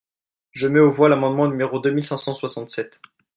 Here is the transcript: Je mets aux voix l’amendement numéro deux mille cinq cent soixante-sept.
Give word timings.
Je 0.49 0.65
mets 0.67 0.79
aux 0.79 0.89
voix 0.89 1.09
l’amendement 1.09 1.47
numéro 1.47 1.77
deux 1.79 1.91
mille 1.91 2.03
cinq 2.03 2.17
cent 2.17 2.33
soixante-sept. 2.33 2.99